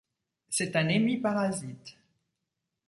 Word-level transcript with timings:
C'est 0.49 0.75
un 0.77 0.87
hémiparasite. 0.89 1.95